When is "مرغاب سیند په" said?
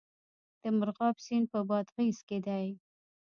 0.77-1.59